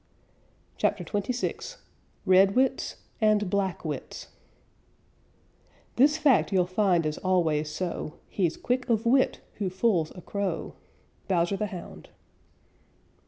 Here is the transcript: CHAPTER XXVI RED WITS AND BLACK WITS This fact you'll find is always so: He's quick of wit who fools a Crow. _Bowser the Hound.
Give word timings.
CHAPTER 0.77 1.03
XXVI 1.03 1.77
RED 2.25 2.55
WITS 2.55 2.95
AND 3.21 3.51
BLACK 3.51 3.85
WITS 3.85 4.29
This 5.95 6.17
fact 6.17 6.51
you'll 6.51 6.65
find 6.65 7.05
is 7.05 7.19
always 7.19 7.69
so: 7.69 8.15
He's 8.27 8.57
quick 8.57 8.89
of 8.89 9.05
wit 9.05 9.41
who 9.59 9.69
fools 9.69 10.11
a 10.15 10.21
Crow. 10.21 10.73
_Bowser 11.29 11.55
the 11.55 11.67
Hound. 11.67 12.09